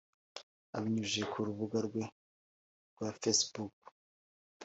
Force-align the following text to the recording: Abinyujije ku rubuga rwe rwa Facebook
Abinyujije 0.77 1.23
ku 1.31 1.37
rubuga 1.47 1.77
rwe 1.87 2.03
rwa 2.91 3.09
Facebook 3.19 3.77